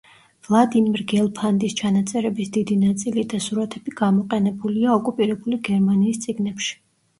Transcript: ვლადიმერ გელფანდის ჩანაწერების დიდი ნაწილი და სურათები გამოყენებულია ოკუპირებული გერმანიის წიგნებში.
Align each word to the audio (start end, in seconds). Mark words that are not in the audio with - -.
ვლადიმერ 0.45 1.03
გელფანდის 1.11 1.75
ჩანაწერების 1.81 2.49
დიდი 2.55 2.79
ნაწილი 2.85 3.27
და 3.35 3.43
სურათები 3.49 3.95
გამოყენებულია 4.01 4.91
ოკუპირებული 4.97 5.63
გერმანიის 5.71 6.25
წიგნებში. 6.27 6.77